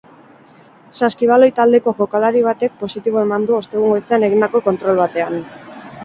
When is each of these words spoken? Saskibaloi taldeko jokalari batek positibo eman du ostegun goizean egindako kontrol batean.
Saskibaloi 1.07 1.49
taldeko 1.59 1.91
jokalari 1.99 2.41
batek 2.47 2.79
positibo 2.79 3.21
eman 3.25 3.45
du 3.49 3.55
ostegun 3.57 3.93
goizean 3.97 4.25
egindako 4.29 4.63
kontrol 4.69 4.97
batean. 5.01 5.37